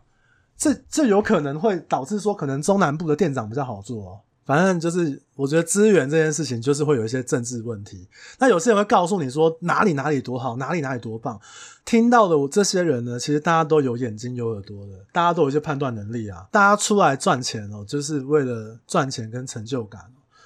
[0.62, 4.20] 这这有可能会导致说，可能中南部的店长比较好做哦。
[4.46, 8.08] 反正就是，我觉得资源这件事情就是会有一些政治问题。
[8.38, 11.40] 那有些人会告诉你说哪里哪里多好，哪里哪里多棒。
[11.84, 16.46] 听到的我这些人呢，其实大家都有眼睛有耳朵的，大家都有一些判断能力啊。
[16.52, 20.00] 大家出来赚钱哦，就是为了赚钱跟成就感，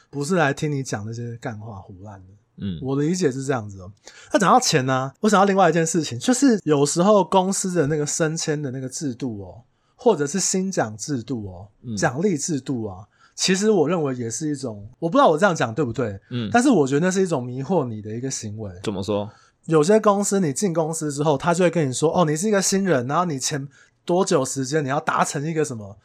[0.09, 2.27] 不是来听你讲那些干话胡乱的。
[2.57, 3.91] 嗯，我的理解是这样子哦。
[4.31, 9.63] 那讲到钱呢，我想到另外一件事情，就是有时候公司的那个升迁的那个制度哦。
[9.95, 18.71] 或者是薪奖制度哦，奖励制度啊，其实我认为也是一种，我不知道我这样讲对不对，嗯，但是我觉得那是一种迷惑你的一个行为。
[18.83, 19.29] 怎么说？
[19.65, 23.67] 有些公司你进公司之后，他就会跟你说，哦，你是一个新人，然后你前
[24.05, 25.97] 多久时间你要达成一个什么，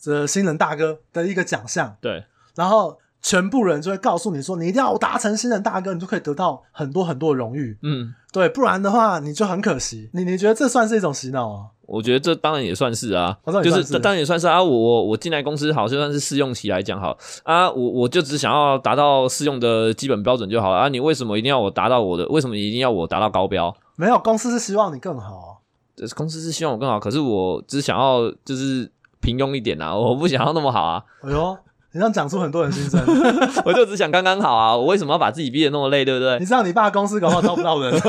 [0.00, 2.24] 这新人大哥的一个奖项，对，
[2.54, 10.08] 然后全部人就会告诉你说，你一定要达成新人大哥，你就可以得到很多很多的荣誉，嗯，对，不然的话你就很可惜。
[10.14, 11.66] 你你觉得这算是一种洗脑啊？
[11.92, 14.62] 我觉得这当然也算是啊，是就是这当然也算是啊。
[14.62, 20.88] 我我我进来公司好，就算是试用期来讲好啊，我我就只想要达到试用的基本标准就好了啊。
[20.88, 22.26] 你为什么一定要我达到我的？
[22.28, 23.76] 为什么一定要我达到高标？
[23.96, 25.60] 没有，公司是希望你更好。
[25.94, 31.04] 这公司是希望我更好，可是我只想要就是平庸一点啊，我不想要那么好啊。
[31.20, 31.58] 哎呦。
[31.94, 32.98] 你这样讲出很多人心声，
[33.66, 34.74] 我就只想刚刚好啊！
[34.74, 36.38] 我为什么要把自己逼得那么累，对不对？
[36.38, 37.92] 你知道你爸公司搞不好招不到人，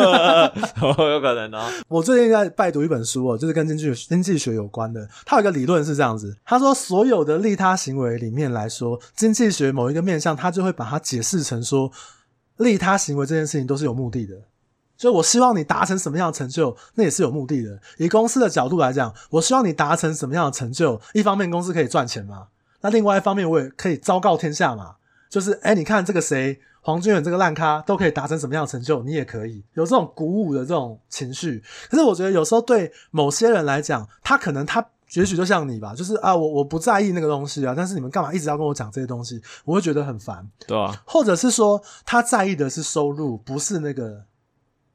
[0.82, 1.70] 有可能哦。
[1.90, 5.06] 我最近在拜读一本书哦，就是跟经济经济学有关的。
[5.26, 11.92] 它有一个理论是这样子，他说所有的利他行为里面来说，经济学某一个面向，他就会把它解释成说，
[12.58, 14.34] 利他行为这件事情都是有目的的。
[14.96, 17.78] 所以我希望你达成什么样的成就，那也是有目的的。
[17.98, 22.44] 以公司的角度来讲，我希望你达成什么样的成就，一方面公司可以赚钱嘛。
[22.84, 24.96] 那另外一方面，我也可以昭告天下嘛，
[25.30, 31.64] 就是哎、欸，你看这个谁，黄俊远这个烂咖都可以达成什么样的成就，你也可以有这种鼓舞的这种情绪。
[31.90, 41.02] 可是我觉得有时候对某些人来讲，他可能他也许就像你吧，就是啊，我我不在意那个东西啊，但是你们干嘛一直要跟我讲这些东西，我会觉得很烦，对啊。
[41.06, 44.26] 或者是说他在意的是收入，不是那个。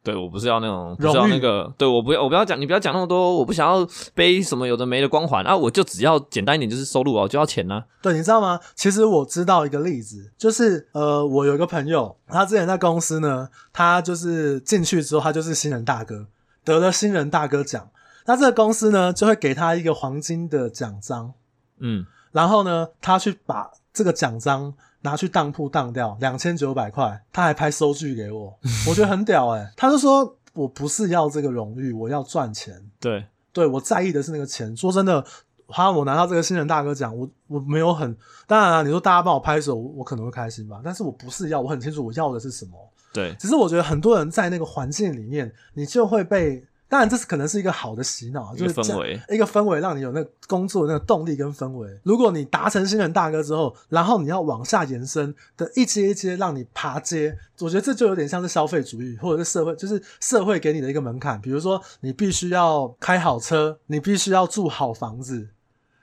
[0.09, 7.85] 对，我不是要那种，要那个，对，我不要，我不要讲，你不要讲那么多，我不想要背什么有的没的光环啊，我就只要简单一点，就是收入啊，我就要钱呢、啊。
[8.01, 8.59] 对，你知道吗？
[8.75, 16.27] 其实我知道一个例子，就是呃，我有一个朋友，他之前在公司呢，他就是进去之后，他就是新人大哥，
[16.65, 17.91] 得了新人大哥奖，
[18.25, 21.35] 那这个公司呢，就会给他一个黄金的奖章，
[21.81, 24.73] 嗯，然后呢，他去把这个奖章。
[25.09, 32.75] 拿去当铺当掉两千九百块，他还拍收据给我，我觉得很屌哎、欸、他就说，我不是要这个荣誉，我要赚钱。
[33.01, 34.77] 对，对我在意的是那个钱。
[34.77, 35.25] 说真的，
[35.67, 38.15] 哈，我拿到这个新人大哥奖，我我没有很
[38.47, 40.81] 当然啊，你说大家帮我拍手，我可能会开心吧。
[40.85, 42.73] 但是我不是要，我很清楚我要的是什么。
[43.13, 46.63] 对，只是我觉得很多人在那个环境里面，你就会被。
[46.91, 51.87] 当然，这是可能是一个好的洗脑，就是氛围，一个氛围让你有那个工作的那个动力跟氛围。
[52.03, 61.39] 如果你达成新人大哥之后，然后你要往下延伸的一阶一阶让你爬阶，我觉得这就有点像是消费主义，或者是社会，就是社会给你的一个门槛。
[61.41, 65.49] 比如说，你必须要开好车，你必须要住好房子，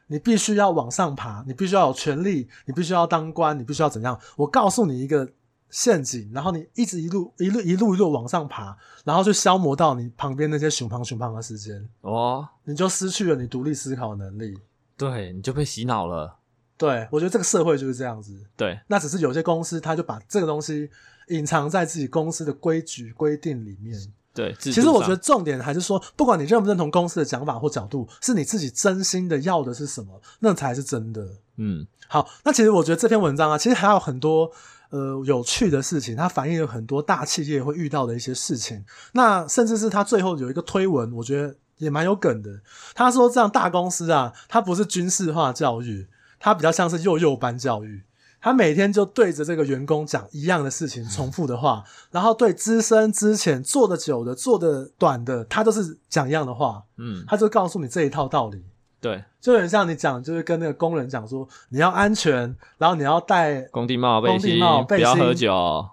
[0.06, 4.19] 你必须要往上爬，你必须要有权利，你必须要当官，你必须要怎样？
[4.36, 5.30] 我告诉你一个。
[5.69, 14.58] 陷阱，然后你一直一路一路一路一路往上爬，然后就消磨到你旁边那些熊胖熊胖的时间哦，你就失去了你独立思考的能力，
[14.95, 16.38] 对，你就被洗脑了。
[16.78, 18.38] 对，我觉得这个社会就是这样子。
[18.56, 20.89] 对，那只是有些公司他就把这个东西
[21.30, 23.97] 隐藏在自己公司的规矩规定里面。
[24.34, 31.25] 对，其实我觉得重点还是说，不管你认不认同公司的讲法或角度，是你自己真心的要的是什么，那才是真的。
[31.56, 34.51] 嗯，好，那其实我觉得这篇文章啊，其实还有很多。
[34.95, 38.86] 呃，有趣的事情，它反映了很多大企业会遇到的一些事情。
[39.12, 42.49] 那甚至是他最后有一个推文，我觉得也蛮有梗的。
[42.93, 46.08] 他说，这样大公司啊，它不是军事化教育，
[46.39, 48.03] 它比较像是幼幼班教育。
[48.39, 56.84] 他每天就对着这个员工讲一样的事情，重复的话，然后对资深、之前、做的久的、做的短的，他都是讲一样的话。
[56.97, 58.63] 嗯，他就告诉你这一套道理。
[59.06, 65.86] 对，就很像你讲，就是跟那个工人讲说，你要安全，然后你要戴工地帽、工地帽、背心，不要喝酒。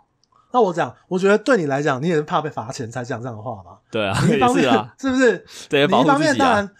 [0.50, 3.78] 那我讲，我觉得对你来讲，你也是怕被罚钱才讲这样的话吧？
[3.90, 5.44] 对啊，你一方面是啊，是不是？
[5.68, 6.70] 对，你一方面、啊、当然，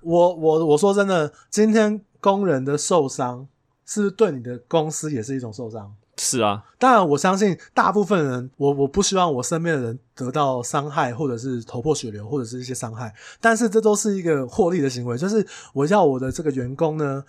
[0.00, 3.46] 我我我说真的，今天工人的受伤，
[3.84, 5.94] 是不是对你的公司也是一种受伤？
[6.18, 13.12] 是啊，当然我相信大部分人，我我不希望我身边的人得到伤害，或者是头破血流，或者是一些伤害。
[13.40, 17.24] 但是这都是一个获利的行为，就是我要我的这个员工呢，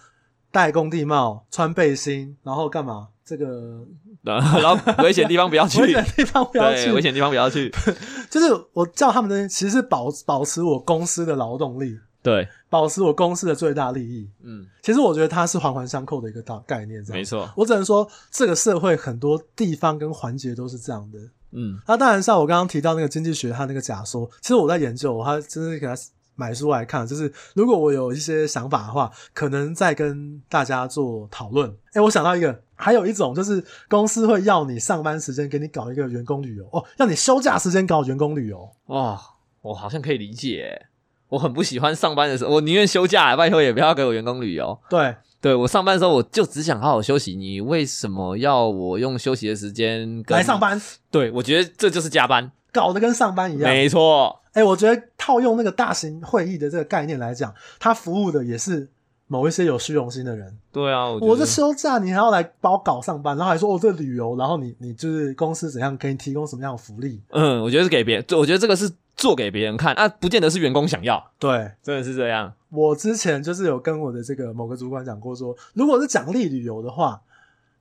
[0.51, 3.07] 戴工地帽、穿背心，然后干嘛？
[3.25, 3.79] 这个，
[4.21, 7.73] 然后危险地方不要去，危险地方不要去，危险地方不要去。
[8.29, 11.97] 就是我叫他们的，其实是保保持我公司的劳动力。
[12.23, 14.29] 对，保持我公司的最大利益。
[14.41, 17.19] 嗯，其实我觉得它是环环相扣的一个大概念，这样。
[17.19, 21.19] 没错，我只能说，这个社会很多地方跟环节都是这样的。
[21.51, 25.93] 嗯，那当然像我刚刚提到那个经济学，它那个假说，其实我在研究，我还真是给他
[26.35, 27.05] 买书来看。
[27.05, 31.69] 就是如果我有一些想法的话，可能再跟大家做讨论。
[31.69, 38.67] 诶、欸、我想到一个，还有一种就是公司会要你上班时间给你搞一个员工旅游哦，要你休假时间搞员工旅游。
[38.85, 39.21] 哇，
[39.61, 40.87] 我好像可以理解。
[41.33, 44.77] 我很不喜欢上班的时候，我宁愿休假，拜托也不要给我员工旅游。
[44.87, 47.35] 对，对我上班的时候，我就只想好好休息。
[47.35, 50.79] 你为什么要我用休息的时间来上班？
[51.09, 53.63] 对，我觉得这就是加班，搞得跟上班一样。
[53.63, 58.87] 没错，哎，我觉得套用那个大型会议的这个概念来讲，他服务的也是
[59.25, 60.55] 某一些有虚荣心的人。
[60.71, 67.19] 对啊，我，我这休假，你还要来把我搞上班，然后还说我这旅游，然后你你就是公司怎样给你提供什么样的福利？
[67.29, 68.91] 嗯，我觉得是给别人，我觉得这个是。
[69.23, 71.31] 做给别人看啊，不见得是员工想要。
[71.39, 72.51] 对，真的是这样。
[72.69, 77.21] 我之前就是有跟我的这个某个主管讲过说，说如果是奖励旅游的话，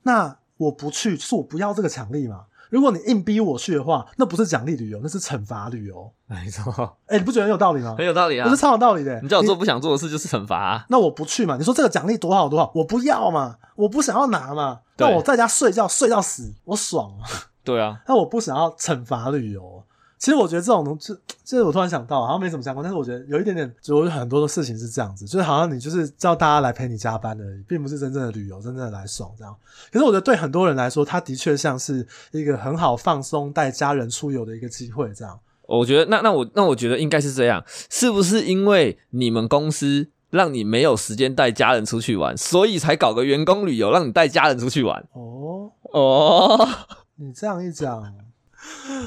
[0.04, 2.42] 那我不去，是我不要这个奖励嘛。
[2.70, 6.08] 如果你硬逼我去的话，那不是奖励旅游，那是惩罚旅游。
[6.28, 6.96] 没错。
[7.06, 7.96] 哎，你不觉得很有道理吗？
[7.98, 9.20] 很有道理啊，不是超有道理的。
[9.20, 10.86] 你叫我做不想做的事就是惩罚啊。
[10.88, 11.56] 那我不去嘛？
[11.56, 14.80] 你说这个奖励多好多好，我不要嘛，我不想要拿嘛。
[14.98, 17.26] 那我在家睡觉睡到死，我爽啊。
[17.64, 18.00] 对啊。
[18.06, 19.82] 那我不想要惩罚旅游。
[20.22, 21.12] 其实我觉得这种东西，
[21.44, 29.52] 就是我突然想到，好像没什么相关，但是我觉得有一点点，就很多的事情是这样子，就是好像你就是叫大家来陪你加班而已，并不是真正的旅游，真正的来爽这样。
[29.90, 35.36] 可是我觉得对很多人来说，他的确像是一个很好放松带家人出游的一个机会这样。
[35.66, 45.04] 我觉得那那我那我觉得应该是这样，是不是因为你们公司让你没有时间带家人出去玩，所以才搞个员工旅游让你带家人出去玩？
[45.14, 46.68] 哦哦，
[47.18, 48.14] 你这样一讲。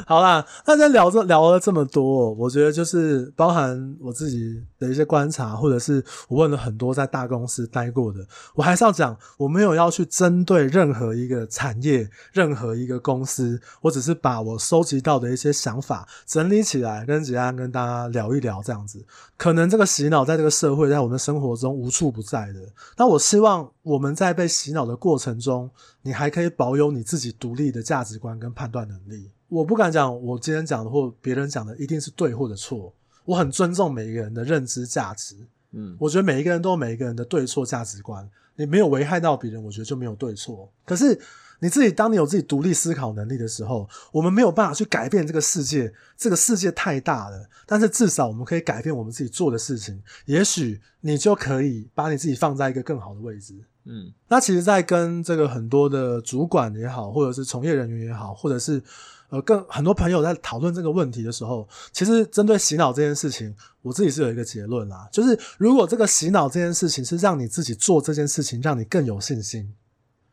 [0.05, 19.03] 好啦，那今天聊着聊了这么多，我觉得就是包含我自己的一些观察，或者是我问了很多在大公司待过的，我还是要讲，我没有要去针对任何一个产业、任何一个公司，我只是把我收集到的一些想法整理起来，跟杰安跟大家聊一聊这样子。
[19.37, 22.59] 可能这个洗脑在这个社会，在我们生活中无处不在的，
[22.97, 25.69] 那我希望我们在被洗脑的过程中，
[26.03, 29.31] 你还可以保有你自己独立的价值观跟判断能力。
[29.47, 32.93] 我不敢讲，我今天讲的或别人讲的一定是对或者错。
[33.25, 35.35] 我很尊重每一个人的认知价值，
[35.71, 38.29] 嗯，我觉得每一个人都有每一个人的对错价值观。
[38.55, 40.71] 你没有危害到别人，我觉得就没有对错。
[40.85, 41.19] 可是
[41.59, 47.49] 你自己，当你有自己独立思考能力的时候，我们没有办法去改变这个世界，这个世界太大了。
[47.65, 53.53] 但是至少我们可以改变我们自己做的事情，也许你就可以把你自己放在一个更好的位置。
[53.83, 58.81] 嗯，那其实，在跟这个很多的主管也好，或者是从业人员也好，或者是
[59.29, 69.73] 呃，更很多朋友在讨论这个问题的时候，其实针对洗脑这件事情，我自己是有一个结论啦，就是如果这个洗脑这件事情是让你自己做这件事情，让你更有信心。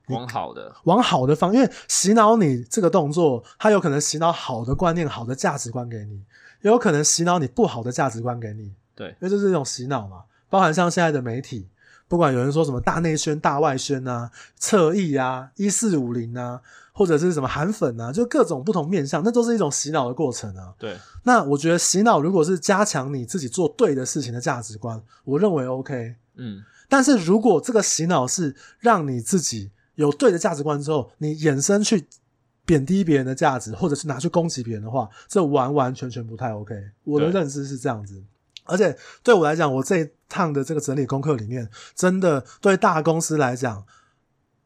[0.09, 6.17] 往好的，往好的方，因为洗脑你这个动作，它有可能洗脑好的观念、好的价值观给你，
[6.63, 8.75] 也有可能洗脑你不好的价值观给你。
[8.95, 10.25] 对，因为这是一种洗脑嘛。
[10.51, 11.67] 包含像现在的媒体，
[12.13, 16.61] 不管有人说什么大内宣、大外宣啊、侧翼啊、一四五零啊，
[16.93, 20.75] 或者是什么韩粉啊，就各种不同面向，那都是一种洗脑的过程啊。
[20.79, 26.15] 对，那我觉得洗脑如果是加强你自己做对的事情的价值观，我认为 OK。
[26.35, 32.07] 嗯，但是如果这个洗脑是让你自己有对的价值观之后，你衍生去
[32.67, 36.75] 贬低别人的价值，或者是拿去攻击别人的话，这完完全全不太 OK。
[37.05, 38.23] 我的认知是这样子，
[38.65, 43.85] 而且对我来讲，我这一趟的这个整理功课里面，真的对大公司来讲，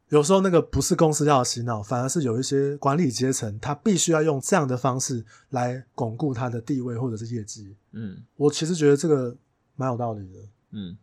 [0.07, 7.75] 有时候那个不是公司要洗脑，反而是有一些管理阶层，他必须要用这样的方式来巩固他的地位或者是业绩。
[7.91, 9.35] 嗯，我其实觉得这个
[9.75, 10.39] 蛮有道理的。
[10.71, 10.97] 嗯。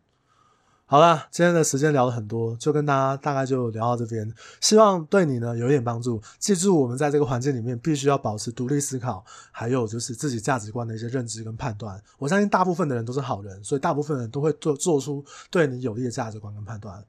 [0.86, 4.30] 好啦，今天的时间聊了很多，就跟大家大概就聊到这边，
[4.60, 6.22] 希望对你呢有一点帮助。
[6.38, 12.00] 记住，我们在这个环境里面必须要保持独立思考，还有就是自己价值观的一些认知跟判断。
[12.18, 17.02] 我相信大部分的人都是好人，所以大部分人都会做做出对你有利的价值观跟判断。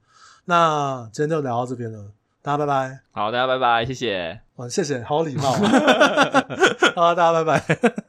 [0.46, 2.12] 那今天就聊到这边了，
[2.42, 3.00] 大家拜拜。
[3.12, 4.40] 好，大家拜拜，谢谢。
[4.56, 5.52] 哇，谢谢，好礼貌。
[6.96, 8.05] 好，大家拜拜。